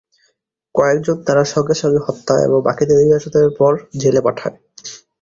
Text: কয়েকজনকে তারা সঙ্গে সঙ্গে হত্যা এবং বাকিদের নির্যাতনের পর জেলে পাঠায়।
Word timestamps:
কয়েকজনকে 0.75 1.23
তারা 1.27 1.43
সঙ্গে 1.53 1.75
সঙ্গে 1.81 1.99
হত্যা 2.05 2.33
এবং 2.45 2.57
বাকিদের 2.67 2.97
নির্যাতনের 3.01 3.51
পর 3.59 3.71
জেলে 4.01 4.21
পাঠায়। 4.25 4.55